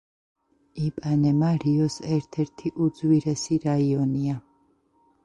[0.85, 4.39] იპანემა რიოს ერთ-ერთი უძვირესი რაიონია.